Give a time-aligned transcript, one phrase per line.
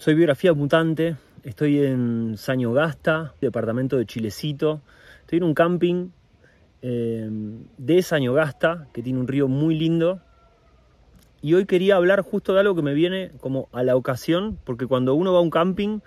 [0.00, 4.80] Soy Biografía Mutante, estoy en Sañogasta, departamento de Chilecito.
[5.20, 6.08] Estoy en un camping
[6.80, 7.28] eh,
[7.76, 10.22] de Sañogasta, que tiene un río muy lindo.
[11.42, 14.86] Y hoy quería hablar justo de algo que me viene como a la ocasión, porque
[14.86, 15.98] cuando uno va a un camping,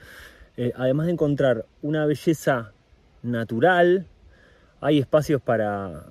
[0.58, 2.72] eh, además de encontrar una belleza
[3.22, 4.08] natural,
[4.82, 6.08] hay espacios para,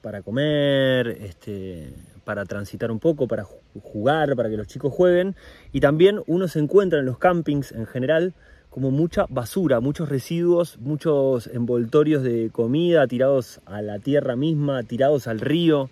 [0.00, 1.92] para comer, este,
[2.24, 3.44] para transitar un poco, para
[3.80, 5.36] jugar, para que los chicos jueguen.
[5.72, 8.34] Y también uno se encuentra en los campings en general
[8.70, 15.26] como mucha basura, muchos residuos, muchos envoltorios de comida tirados a la tierra misma, tirados
[15.26, 15.90] al río,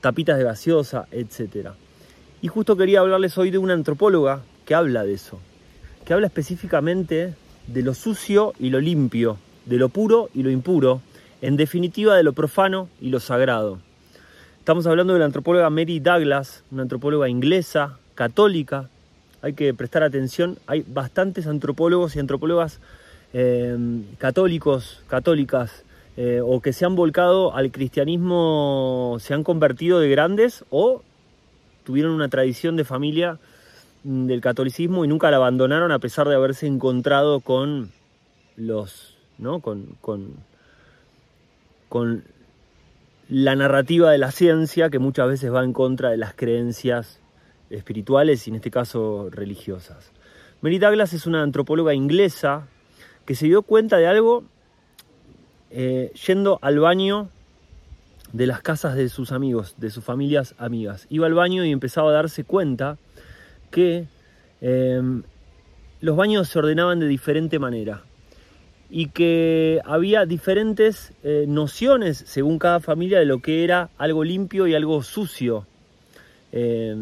[0.00, 1.70] tapitas de gaseosa, etc.
[2.42, 5.38] Y justo quería hablarles hoy de una antropóloga que habla de eso,
[6.04, 7.34] que habla específicamente
[7.66, 11.02] de lo sucio y lo limpio, de lo puro y lo impuro,
[11.42, 13.85] en definitiva de lo profano y lo sagrado.
[14.66, 18.88] Estamos hablando de la antropóloga Mary Douglas, una antropóloga inglesa, católica.
[19.40, 22.80] Hay que prestar atención, hay bastantes antropólogos y antropólogas
[23.32, 23.76] eh,
[24.18, 25.84] católicos, católicas,
[26.16, 31.00] eh, o que se han volcado al cristianismo, se han convertido de grandes o
[31.84, 33.38] tuvieron una tradición de familia
[34.02, 37.92] mm, del catolicismo y nunca la abandonaron a pesar de haberse encontrado con
[38.56, 39.60] los, ¿no?
[39.60, 40.32] con, con,
[41.88, 42.24] con
[43.28, 47.20] la narrativa de la ciencia que muchas veces va en contra de las creencias
[47.70, 50.12] espirituales y en este caso religiosas.
[50.60, 52.68] Mary Douglas es una antropóloga inglesa
[53.24, 54.44] que se dio cuenta de algo
[55.70, 57.28] eh, yendo al baño
[58.32, 61.06] de las casas de sus amigos, de sus familias amigas.
[61.10, 62.98] Iba al baño y empezaba a darse cuenta
[63.70, 64.06] que
[64.60, 65.22] eh,
[66.00, 68.04] los baños se ordenaban de diferente manera
[68.90, 74.66] y que había diferentes eh, nociones según cada familia de lo que era algo limpio
[74.66, 75.66] y algo sucio.
[76.52, 76.94] Eh,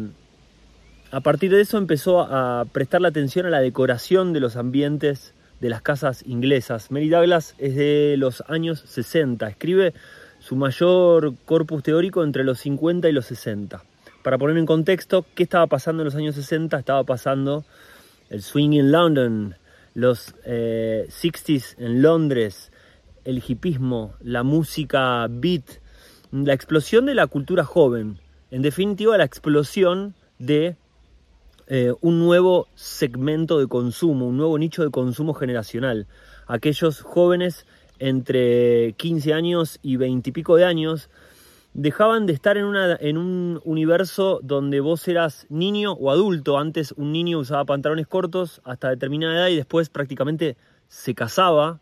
[1.11, 5.69] a partir de eso empezó a prestar atención a la decoración de los ambientes de
[5.69, 6.91] las casas inglesas.
[6.91, 9.93] Mary Douglas es de los años 60, escribe
[10.39, 13.83] su mayor corpus teórico entre los 50 y los 60.
[14.23, 16.77] Para poner en contexto, ¿qué estaba pasando en los años 60?
[16.79, 17.63] Estaba pasando
[18.29, 19.55] el swing in London,
[19.95, 22.71] los 60s eh, en Londres,
[23.23, 25.81] el hipismo, la música beat,
[26.31, 28.19] la explosión de la cultura joven,
[28.51, 30.75] en definitiva la explosión de
[31.67, 36.07] eh, un nuevo segmento de consumo, un nuevo nicho de consumo generacional.
[36.45, 37.65] Aquellos jóvenes
[37.97, 41.09] entre 15 años y 20 y pico de años
[41.75, 46.57] dejaban de estar en, una, en un universo donde vos eras niño o adulto.
[46.57, 50.55] Antes un niño usaba pantalones cortos hasta determinada edad y después prácticamente
[50.87, 51.79] se casaba.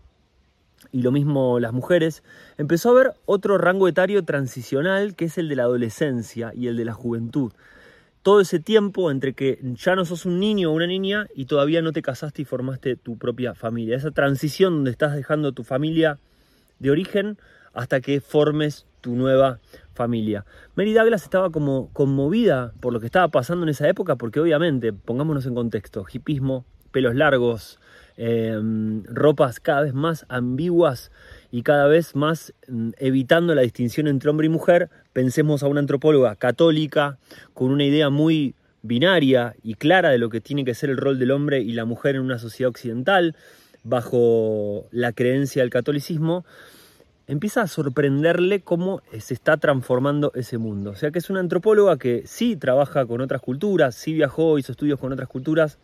[0.91, 2.23] Y lo mismo las mujeres.
[2.57, 6.75] Empezó a haber otro rango etario transicional que es el de la adolescencia y el
[6.75, 7.53] de la juventud.
[8.23, 11.83] Todo ese tiempo entre que ya no sos un niño o una niña y todavía
[11.83, 13.95] no te casaste y formaste tu propia familia.
[13.95, 16.17] Esa transición donde estás dejando tu familia
[16.79, 17.37] de origen
[17.73, 19.59] hasta que formes tu nueva
[19.93, 20.45] familia.
[20.75, 24.93] Mary Douglas estaba como conmovida por lo que estaba pasando en esa época, porque obviamente,
[24.93, 27.79] pongámonos en contexto, hipismo, pelos largos,
[28.15, 31.11] em, ropas cada vez más ambiguas
[31.51, 35.79] y cada vez más mm, evitando la distinción entre hombre y mujer, pensemos a una
[35.79, 37.17] antropóloga católica
[37.53, 41.17] con una idea muy binaria y clara de lo que tiene que ser el rol
[41.17, 43.35] del hombre y la mujer en una sociedad occidental,
[43.83, 46.45] bajo la creencia del catolicismo,
[47.33, 50.91] empieza a sorprenderle cómo se está transformando ese mundo.
[50.91, 54.71] O sea que es una antropóloga que sí trabaja con otras culturas, sí viajó, hizo
[54.71, 55.77] estudios con otras culturas.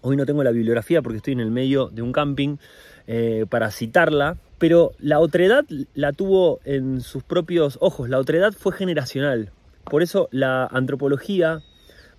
[0.00, 2.56] Hoy no tengo la bibliografía porque estoy en el medio de un camping
[3.06, 5.64] eh, para citarla, pero la otredad
[5.94, 9.50] la tuvo en sus propios ojos, la otredad fue generacional.
[9.84, 11.60] Por eso la antropología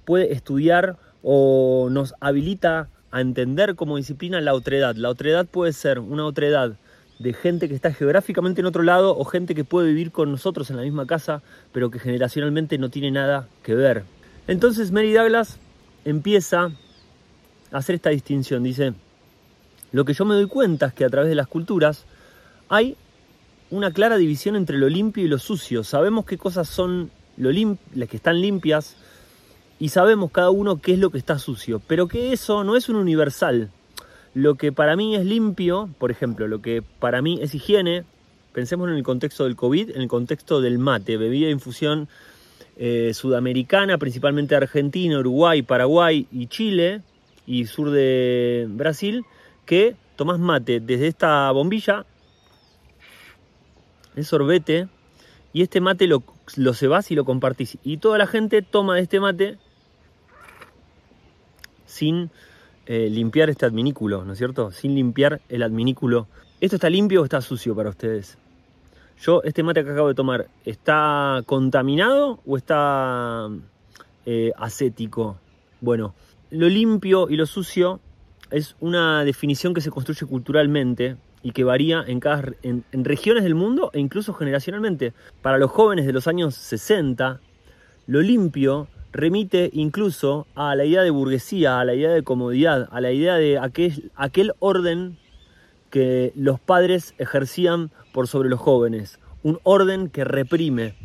[0.05, 4.95] puede estudiar o nos habilita a entender como disciplina la otredad.
[4.95, 6.77] La otredad puede ser una otredad
[7.19, 10.69] de gente que está geográficamente en otro lado o gente que puede vivir con nosotros
[10.69, 11.41] en la misma casa,
[11.71, 14.03] pero que generacionalmente no tiene nada que ver.
[14.47, 15.57] Entonces Mary Douglas
[16.05, 16.71] empieza
[17.71, 18.63] a hacer esta distinción.
[18.63, 18.93] Dice,
[19.91, 22.05] lo que yo me doy cuenta es que a través de las culturas
[22.69, 22.95] hay
[23.69, 25.83] una clara división entre lo limpio y lo sucio.
[25.83, 28.95] Sabemos qué cosas son lo las que están limpias
[29.79, 32.89] y sabemos cada uno qué es lo que está sucio, pero que eso no es
[32.89, 33.69] un universal
[34.33, 38.03] lo que para mí es limpio, por ejemplo, lo que para mí es higiene,
[38.53, 42.07] pensemos en el contexto del COVID, en el contexto del mate, bebida infusión
[42.77, 47.01] eh, sudamericana, principalmente Argentina, Uruguay, Paraguay y Chile,
[47.45, 49.25] y sur de Brasil,
[49.65, 52.05] que tomás mate desde esta bombilla,
[54.15, 54.87] es sorbete,
[55.53, 56.23] y este mate lo,
[56.55, 57.77] lo cebás y lo compartís.
[57.83, 59.57] Y toda la gente toma este mate
[61.85, 62.29] sin
[62.89, 64.71] eh, limpiar este adminículo, ¿no es cierto?
[64.71, 66.27] Sin limpiar el adminículo.
[66.61, 68.37] ¿Esto está limpio o está sucio para ustedes?
[69.21, 73.49] Yo, este mate que acabo de tomar, ¿está contaminado o está
[74.25, 75.37] eh, acético?
[75.81, 76.15] Bueno,
[76.49, 77.99] lo limpio y lo sucio
[78.51, 83.55] es una definición que se construye culturalmente y que varía en, cada, en, regiones del
[83.55, 85.13] mundo e incluso generacionalmente.
[85.41, 87.41] Para los jóvenes de los años 60,
[88.07, 88.87] lo limpio
[89.17, 93.35] remite incluso a la idea de burguesía, a la idea de comodidad, a la idea
[93.35, 95.17] de aquel, orden
[95.89, 100.95] que los padres ejercían por sobre los jóvenes, un orden que reprime.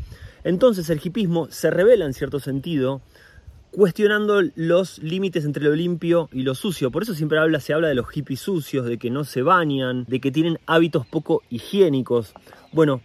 [0.44, 3.00] Entonces el hipismo se revela en cierto sentido
[3.70, 6.90] cuestionando los límites entre lo limpio y lo sucio.
[6.90, 10.04] Por eso siempre habla, se habla de los hippies sucios, de que no se bañan,
[10.06, 12.34] de que tienen hábitos poco higiénicos.
[12.72, 13.00] Bueno,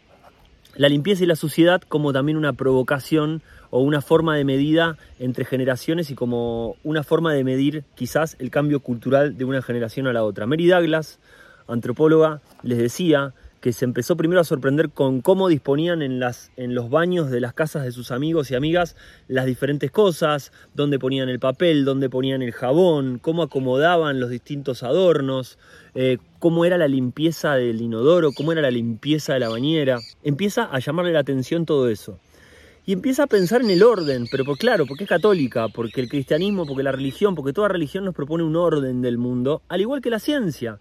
[0.75, 5.45] la limpieza y la suciedad como también una provocación o una forma de medida entre
[5.45, 10.13] generaciones y como una forma de medir quizás el cambio cultural de una generación a
[10.13, 10.45] la otra.
[10.45, 11.19] Mary Douglas,
[11.67, 16.75] antropóloga, les decía que se empezó primero a sorprender con cómo disponían en, las, en
[16.75, 18.95] los baños de las casas de sus amigos y amigas
[19.27, 24.83] las diferentes cosas, dónde ponían el papel, dónde ponían el jabón, cómo acomodaban los distintos
[24.83, 25.57] adornos,
[25.95, 29.99] eh, cómo era la limpieza del inodoro, cómo era la limpieza de la bañera.
[30.23, 32.19] Empieza a llamarle la atención todo eso.
[32.87, 36.07] Y empieza a pensar en el orden, pero por claro, porque es católica, porque el
[36.07, 40.01] cristianismo, porque la religión, porque toda religión nos propone un orden del mundo, al igual
[40.01, 40.79] que la ciencia.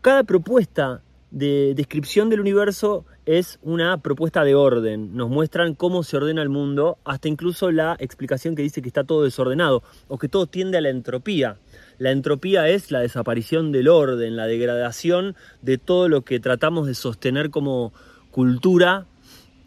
[0.00, 5.16] Cada propuesta de descripción del universo es una propuesta de orden.
[5.16, 9.04] Nos muestran cómo se ordena el mundo, hasta incluso la explicación que dice que está
[9.04, 11.58] todo desordenado o que todo tiende a la entropía.
[11.98, 16.94] La entropía es la desaparición del orden, la degradación de todo lo que tratamos de
[16.94, 17.92] sostener como
[18.32, 19.06] cultura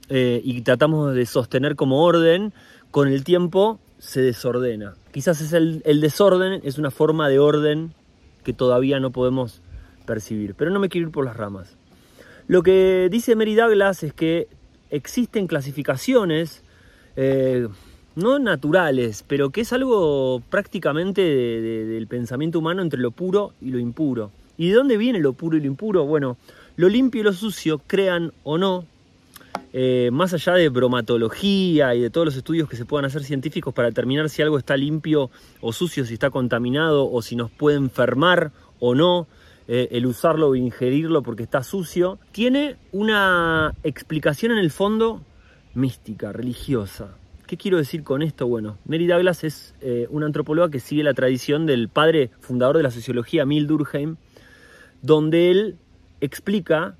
[0.09, 2.53] eh, y tratamos de sostener como orden,
[2.91, 4.93] con el tiempo se desordena.
[5.11, 7.93] Quizás es el, desorden, es una forma de orden
[8.43, 9.61] que todavía no podemos
[10.05, 10.55] percibir.
[10.55, 11.75] Pero no me quiero ir por las ramas.
[12.47, 14.47] Lo que dice Mary Douglas es que
[14.89, 16.63] existen clasificaciones,
[17.17, 17.67] eh,
[18.15, 23.79] no naturales, pero que es algo prácticamente del pensamiento humano entre lo puro y lo
[23.79, 24.31] impuro.
[24.57, 26.05] ¿Y de dónde viene lo puro y lo impuro?
[26.05, 26.37] Bueno,
[26.77, 28.85] lo limpio y lo sucio, crean o no,
[29.73, 33.73] eh, más allá de bromatología y de todos los estudios que se puedan hacer científicos
[33.73, 35.29] para determinar si algo está limpio
[35.61, 39.27] o sucio, si está contaminado o si nos puede enfermar o no,
[39.67, 45.21] eh, el usarlo o ingerirlo porque está sucio, tiene una explicación en el fondo
[45.73, 47.17] mística, religiosa.
[47.45, 48.47] ¿Qué quiero decir con esto?
[48.47, 52.83] Bueno, Mary Douglas es eh, una antropóloga que sigue la tradición del padre fundador de
[52.83, 54.17] la sociología, Emil Durkheim,
[55.01, 55.77] donde él
[56.19, 56.95] explica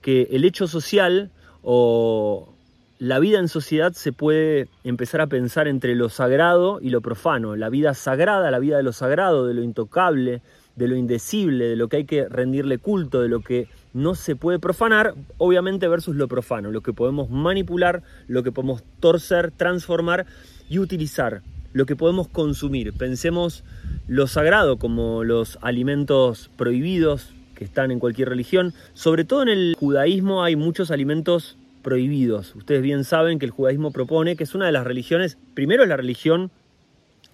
[0.00, 1.30] que el hecho social
[1.62, 2.52] o
[2.98, 7.54] la vida en sociedad se puede empezar a pensar entre lo sagrado y lo profano,
[7.54, 10.42] la vida sagrada, la vida de lo sagrado, de lo intocable,
[10.74, 14.36] de lo indecible, de lo que hay que rendirle culto, de lo que no se
[14.36, 20.26] puede profanar, obviamente versus lo profano, lo que podemos manipular, lo que podemos torcer, transformar
[20.68, 22.92] y utilizar, lo que podemos consumir.
[22.92, 23.64] Pensemos
[24.08, 29.74] lo sagrado como los alimentos prohibidos que están en cualquier religión, sobre todo en el
[29.76, 32.54] judaísmo hay muchos alimentos prohibidos.
[32.54, 35.88] Ustedes bien saben que el judaísmo propone que es una de las religiones, primero es
[35.88, 36.52] la religión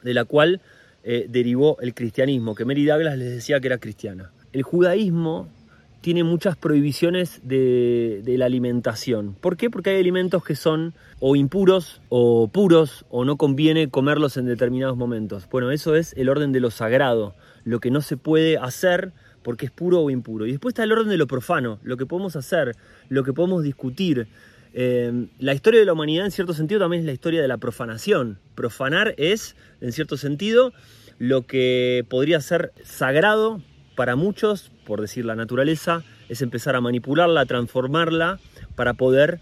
[0.02, 0.62] de la cual
[1.02, 4.30] eh, derivó el cristianismo, que Mary Douglas les decía que era cristiana.
[4.54, 5.46] El judaísmo
[6.00, 9.36] tiene muchas prohibiciones de, de, la alimentación.
[9.38, 9.68] ¿Por qué?
[9.68, 14.96] Porque hay alimentos que son o impuros o puros o no conviene comerlos en determinados
[14.96, 15.46] momentos.
[15.50, 19.12] Bueno, eso es el orden de lo sagrado, lo que no se puede hacer
[19.44, 20.46] porque es puro o impuro.
[20.46, 22.74] Y después está el orden de lo profano, lo que podemos hacer,
[23.08, 24.26] lo que podemos discutir.
[24.72, 27.58] Eh, la historia de la humanidad en cierto sentido también es la historia de la
[27.58, 28.40] profanación.
[28.56, 30.72] Profanar es, en cierto sentido,
[31.18, 33.62] lo que podría ser sagrado
[33.94, 38.40] para muchos, por decir la naturaleza, es empezar a manipularla, a transformarla
[38.74, 39.38] para poder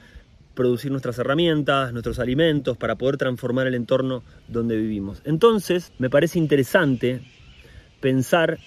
[0.55, 5.23] producir nuestras herramientas, nuestros alimentos, para poder transformar el entorno donde vivimos.
[5.25, 7.23] Entonces, me parece interesante
[8.01, 8.59] pensar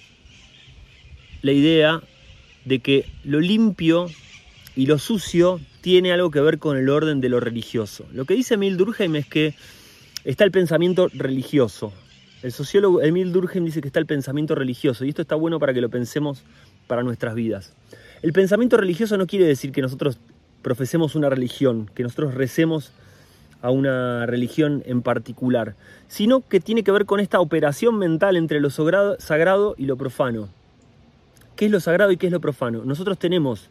[1.41, 2.01] la idea
[2.65, 4.07] de que lo limpio
[4.75, 8.05] y lo sucio tiene algo que ver con el orden de lo religioso.
[8.13, 9.53] Lo que dice Emil Durkheim es que
[10.23, 11.93] está el pensamiento religioso,
[12.45, 15.73] el sociólogo Emil Durkheim dice que está el pensamiento religioso y esto está bueno para
[15.73, 16.43] que lo pensemos
[16.85, 17.73] para nuestras vidas.
[18.21, 20.19] El pensamiento religioso no quiere decir que nosotros
[20.61, 22.91] profesemos una religión, que nosotros recemos
[23.63, 25.73] a una religión en particular,
[26.07, 30.47] sino que tiene que ver con esta operación mental entre lo sagrado y lo profano.
[31.55, 32.83] ¿Qué es lo sagrado y qué es lo profano?
[32.85, 33.69] Nosotros tenemos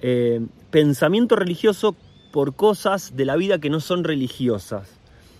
[0.00, 1.96] eh, pensamiento religioso
[2.32, 4.88] por cosas de la vida que no son religiosas.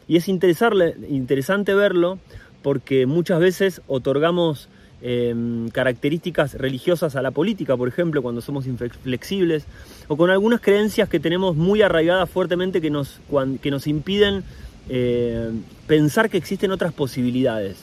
[0.08, 2.18] Y es interesante verlo
[2.62, 4.68] porque muchas veces otorgamos
[5.00, 9.64] em, características religiosas a la política, por ejemplo, cuando somos inflexibles,
[10.08, 13.20] o con algunas creencias que tenemos muy arraigadas fuertemente que nos,
[13.60, 14.44] que nos impiden
[14.88, 15.50] eh,
[15.86, 17.76] pensar que existen otras posibilidades.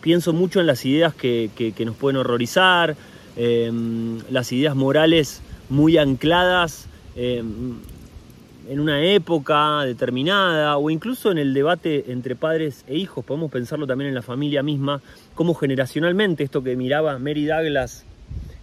[0.00, 1.50] Pienso mucho en las ideas que,
[1.84, 2.96] nos pueden horrorizar,
[3.36, 7.74] em, las ideas morales muy ancladas em,
[8.68, 13.86] en una época determinada o incluso en el debate entre padres e hijos, podemos pensarlo
[13.86, 15.00] también en la familia misma,
[15.34, 18.04] como generacionalmente esto que miraba Mary Douglas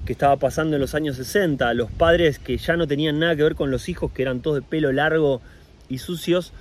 [0.06, 3.44] que estaba pasando en los años 60, los padres que ya no tenían nada que
[3.44, 5.42] ver con los hijos, que eran todos de pelo largo
[5.88, 6.52] y sucios,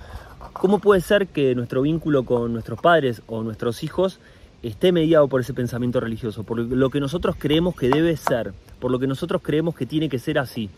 [0.53, 4.19] ¿cómo puede ser que nuestro vínculo con nuestros padres o nuestros hijos
[4.63, 8.91] esté mediado por ese pensamiento religioso, por lo que nosotros creemos que debe ser, por
[8.91, 10.69] lo que nosotros creemos que tiene que ser así?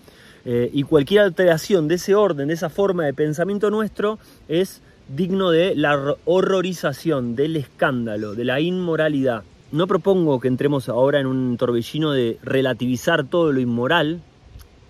[0.43, 5.51] Eh, y cualquier alteración de ese orden, de esa forma de pensamiento nuestro, es digno
[5.51, 9.43] de la horrorización, del escándalo, de la inmoralidad.
[9.71, 14.21] No propongo que entremos ahora en un torbellino de relativizar todo lo inmoral,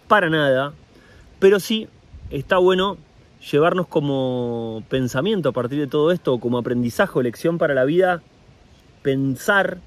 [0.08, 0.74] para nada,
[1.40, 1.88] pero sí
[2.30, 2.98] está bueno
[3.52, 8.22] llevarnos como pensamiento a partir de todo esto, como aprendizaje o lección para la vida,
[9.06, 9.78] pensar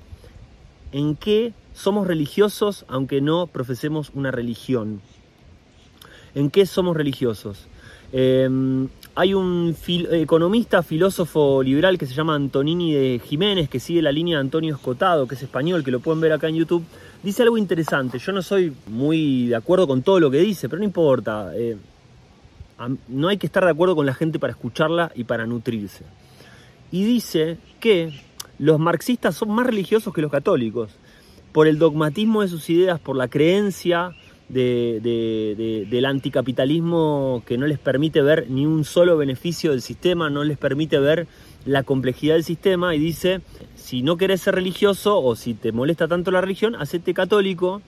[0.93, 5.01] en que somos religiosos aunque no profesemos una religión
[6.37, 7.67] en qué somos religiosos.
[8.13, 9.75] Em, hay un
[10.13, 14.73] economista, filósofo liberal que se llama Antonini de Jiménez, que sigue la línea de Antonio
[14.77, 16.85] Escotado, que es español, que lo pueden ver acá en YouTube.
[17.21, 18.21] Dice algo interesante.
[18.21, 21.51] Yo no soy muy de acuerdo con todo lo que dice, pero no importa.
[21.57, 21.77] Eh,
[23.09, 26.05] no hay que estar de acuerdo con la gente para escucharla y para nutrirse.
[26.93, 28.28] Y dice que
[28.59, 30.91] los marxistas son más religiosos que los católicos,
[31.53, 34.13] por el dogmatismo de sus ideas, por la creencia
[34.49, 40.57] del anticapitalismo que no les permite ver ni un solo beneficio del sistema, no les
[40.57, 41.27] permite ver
[41.67, 43.43] la complejidad del sistema y dice,
[43.75, 47.83] si no querés ser religioso o si te molesta tanto la religión, hacete católico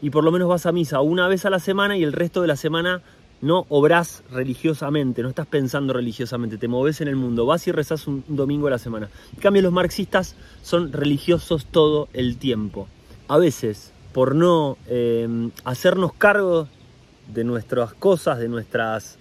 [0.00, 2.40] y por lo menos vas a misa una vez a la semana y el resto
[2.40, 3.02] de la semana
[3.40, 8.06] no obrás religiosamente, no estás pensando religiosamente, te moves en el mundo, vas y rezás
[8.06, 9.08] un domingo a la semana.
[9.34, 12.88] En cambio, los marxistas son religiosos todo el tiempo.
[13.28, 15.28] A veces por no eh,
[15.64, 16.68] hacernos cargo
[17.34, 19.18] de nuestras cosas, de nuestras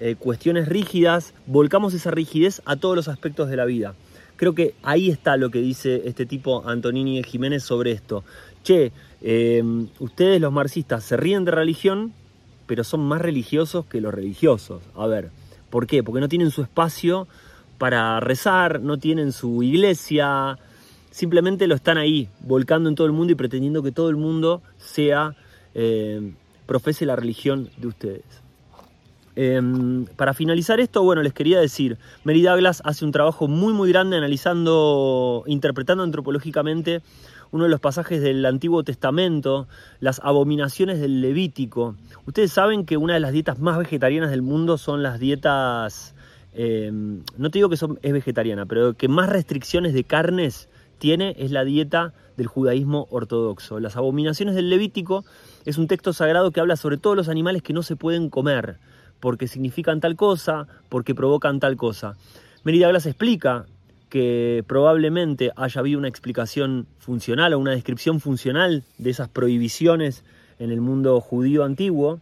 [0.00, 3.94] eh, cuestiones rígidas, volcamos esa rigidez a todos los aspectos de la vida.
[4.36, 8.24] Creo que ahí está lo que dice este tipo Antonini Jiménez sobre esto.
[8.62, 9.62] Che, eh,
[9.98, 12.14] ustedes los marxistas se ríen de religión,
[12.68, 14.82] pero son más religiosos que los religiosos.
[14.94, 15.30] A ver,
[15.70, 16.04] ¿por qué?
[16.04, 17.26] Porque no tienen su espacio
[17.78, 20.58] para rezar, no tienen su iglesia,
[21.10, 24.62] simplemente lo están ahí, volcando en todo el mundo y pretendiendo que todo el mundo
[24.76, 25.34] sea,
[25.74, 26.32] eh,
[26.66, 28.24] profese la religión de ustedes.
[29.34, 33.88] Em, para finalizar esto, bueno, les quería decir, Mary Douglas hace un trabajo muy muy
[33.88, 37.02] grande analizando, interpretando antropológicamente
[37.50, 39.68] uno de los pasajes del Antiguo Testamento,
[40.00, 41.96] las abominaciones del Levítico.
[42.26, 46.14] Ustedes saben que una de las dietas más vegetarianas del mundo son las dietas,
[46.54, 51.50] em, no te digo que es vegetariana, pero que más restricciones de carnes tiene es
[51.50, 53.80] la dieta del judaísmo ortodoxo.
[53.80, 55.24] Las abominaciones del Levítico
[55.64, 58.78] es un texto sagrado que habla sobre todos los animales que no se pueden comer,
[59.20, 62.16] porque significan tal cosa, porque provocan tal cosa.
[62.64, 63.66] Merida Blas explica
[64.08, 70.24] que probablemente haya habido una explicación funcional o una descripción funcional de esas prohibiciones
[70.58, 72.20] en el mundo judío antiguo,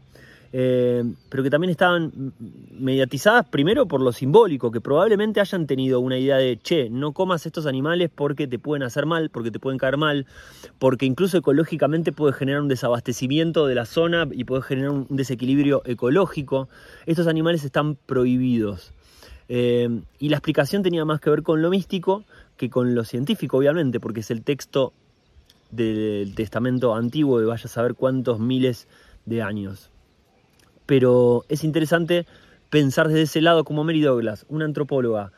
[0.53, 2.33] eh, pero que también estaban
[2.71, 7.47] mediatizadas primero por lo simbólico, que probablemente hayan tenido una idea de, che, no comas
[7.47, 10.27] estos animales porque te pueden hacer mal, porque te pueden caer mal,
[10.79, 15.83] porque incluso ecológicamente puede generar un desabastecimiento de la zona y puede generar un desequilibrio
[15.85, 16.69] ecológico.
[17.07, 18.93] Estos animales están prohibidos.
[19.49, 22.25] Eh, y la explicación tenía más que ver con lo místico
[22.57, 24.93] que con lo científico, obviamente, porque es el texto
[25.71, 28.89] del testamento antiguo de vaya a saber cuántos miles
[29.25, 29.91] de años.
[30.87, 32.27] Pero es interesante
[32.71, 35.33] pensar desde ese lado como Mary Douglas, una antropóloga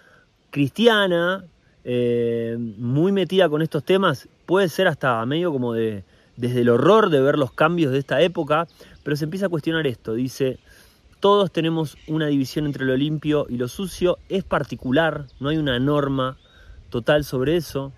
[0.50, 1.44] cristiana,
[1.84, 6.04] eh, muy metida con estos temas, puede ser hasta medio como de,
[6.36, 8.66] desde el horror de ver los cambios de esta época,
[9.02, 10.58] pero se empieza a cuestionar esto, dice,
[11.20, 15.78] todos tenemos una división entre lo limpio y lo sucio, es particular, no hay una
[15.78, 16.36] norma
[16.90, 17.92] total sobre eso,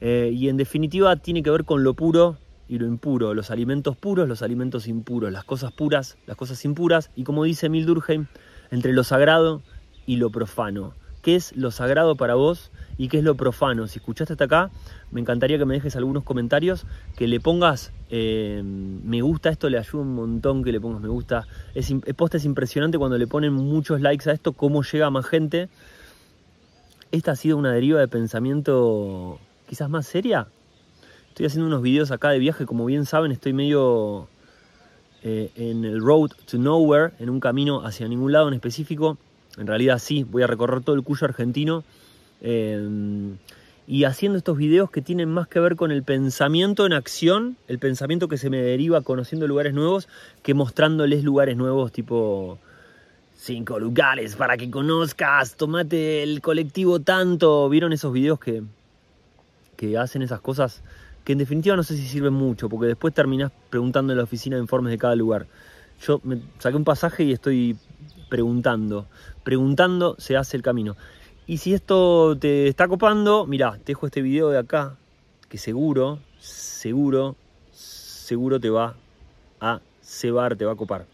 [0.00, 2.36] eh, y en definitiva tiene que ver con lo puro
[2.68, 7.10] y lo impuro, los alimentos puros, los alimentos impuros, las cosas puras, las cosas impuras,
[7.14, 8.26] y como dice Emil Durkheim,
[8.70, 9.62] entre lo sagrado
[10.06, 10.94] y lo profano.
[11.22, 13.86] ¿Qué es lo sagrado para vos y qué es lo profano?
[13.86, 14.70] Si escuchaste hasta acá,
[15.10, 16.86] me encantaría que me dejes algunos comentarios,
[17.16, 21.08] que le pongas eh, me gusta, esto le ayuda un montón que le pongas me
[21.08, 21.46] gusta.
[21.74, 25.68] Es, posta es impresionante cuando le ponen muchos likes a esto, cómo llega más gente.
[27.10, 30.48] Esta ha sido una deriva de pensamiento quizás más seria
[31.34, 34.28] Estoy haciendo unos videos acá de viaje, como bien saben, estoy medio
[35.24, 39.18] eh, en el road to nowhere, en un camino hacia ningún lado en específico.
[39.58, 41.82] En realidad sí, voy a recorrer todo el Cuyo argentino.
[42.40, 43.36] Eh,
[43.86, 47.78] y haciendo estos videos que tienen más que ver con el pensamiento en acción, el
[47.78, 50.08] pensamiento que se me deriva conociendo lugares nuevos,
[50.42, 52.58] que mostrándoles lugares nuevos tipo
[53.36, 57.68] cinco lugares para que conozcas, tomate el colectivo tanto.
[57.68, 58.62] ¿Vieron esos videos que,
[59.76, 60.82] que hacen esas cosas?
[61.24, 64.56] que en definitiva no sé si sirven mucho, porque después terminás preguntando en la oficina
[64.56, 65.46] de informes de cada lugar.
[66.02, 67.76] Yo me saqué un pasaje y estoy
[68.28, 69.06] preguntando.
[69.42, 70.96] Preguntando se hace el camino.
[71.46, 74.96] Y si esto te está copando, mirá, te dejo este video de acá,
[75.50, 77.36] que seguro, seguro,
[77.70, 78.96] seguro te va
[79.60, 81.04] a cebar, te va a copar.